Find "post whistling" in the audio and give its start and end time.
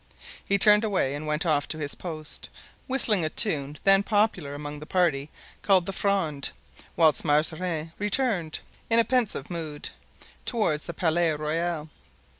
1.93-3.23